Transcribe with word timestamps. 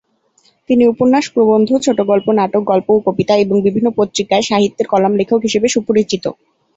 তিনি 0.69 0.83
উপন্যাস, 0.87 1.25
প্রবন্ধ, 1.31 1.69
ছোট 1.77 1.97
গল্প, 2.01 2.27
নাটক, 2.31 2.63
গল্প 2.63 2.87
ও 2.91 3.03
কবিতা 3.07 3.33
এবং 3.37 3.55
বিভিন্ন 3.61 3.87
পত্রিকায় 3.97 4.47
সাহিত্যের 4.49 4.87
কলাম 4.87 5.13
লেখক 5.15 5.39
হিসাবে 5.41 5.67
সুপরিচিত। 5.67 6.25